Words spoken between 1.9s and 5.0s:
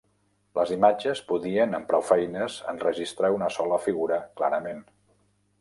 prou feines enregistrar una sola figura clarament.